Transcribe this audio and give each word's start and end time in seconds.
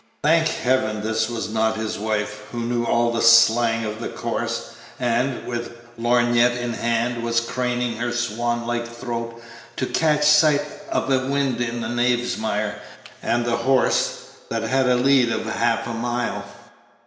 Thank 0.23 0.47
Heaven, 0.47 1.01
this 1.03 1.29
was 1.29 1.51
not 1.53 1.77
his 1.77 1.99
wife, 1.99 2.45
who 2.51 2.61
knew 2.61 2.85
all 2.85 3.11
the 3.11 3.21
slang 3.21 3.85
of 3.85 4.01
the 4.01 4.07
course, 4.07 4.71
and, 4.99 5.45
with 5.45 5.77
lorgnette 5.95 6.57
in 6.57 6.73
hand, 6.73 7.21
was 7.21 7.39
craning 7.39 7.97
her 7.97 8.11
swan 8.11 8.65
like 8.65 8.87
throat 8.87 9.39
to 9.75 9.85
catch 9.85 10.23
sight 10.25 10.65
of 10.91 11.07
a 11.11 11.27
wind 11.27 11.61
in 11.61 11.81
the 11.81 11.87
Knavesmire 11.87 12.79
and 13.21 13.45
the 13.45 13.57
horse 13.57 14.25
that 14.49 14.63
had 14.63 14.87
a 14.89 14.95
lead 14.95 15.31
of 15.31 15.45
half 15.45 15.85
a 15.85 15.93
mile. 15.93 16.45